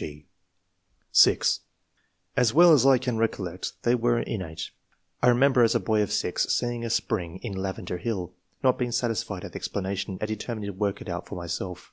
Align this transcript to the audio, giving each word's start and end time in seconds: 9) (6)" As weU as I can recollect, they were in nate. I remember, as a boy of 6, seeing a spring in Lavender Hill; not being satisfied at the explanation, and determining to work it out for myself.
9) 0.00 0.24
(6)" 1.12 1.60
As 2.34 2.52
weU 2.52 2.72
as 2.72 2.86
I 2.86 2.96
can 2.96 3.18
recollect, 3.18 3.74
they 3.82 3.94
were 3.94 4.18
in 4.18 4.40
nate. 4.40 4.70
I 5.22 5.28
remember, 5.28 5.62
as 5.62 5.74
a 5.74 5.78
boy 5.78 6.00
of 6.00 6.10
6, 6.10 6.48
seeing 6.48 6.86
a 6.86 6.88
spring 6.88 7.36
in 7.42 7.52
Lavender 7.52 7.98
Hill; 7.98 8.32
not 8.64 8.78
being 8.78 8.92
satisfied 8.92 9.44
at 9.44 9.52
the 9.52 9.58
explanation, 9.58 10.16
and 10.18 10.26
determining 10.26 10.68
to 10.72 10.72
work 10.72 11.02
it 11.02 11.10
out 11.10 11.26
for 11.28 11.34
myself. 11.34 11.92